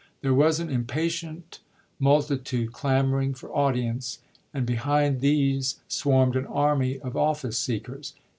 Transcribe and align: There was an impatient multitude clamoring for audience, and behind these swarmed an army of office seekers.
There 0.21 0.33
was 0.33 0.59
an 0.59 0.71
impatient 0.71 1.59
multitude 1.99 2.73
clamoring 2.73 3.35
for 3.35 3.55
audience, 3.55 4.17
and 4.51 4.65
behind 4.65 5.19
these 5.21 5.75
swarmed 5.87 6.35
an 6.35 6.47
army 6.47 6.97
of 7.01 7.15
office 7.15 7.59
seekers. 7.59 8.15